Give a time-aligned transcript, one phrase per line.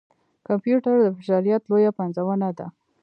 [0.47, 2.67] کمپیوټر د بشريت لويه پنځونه ده.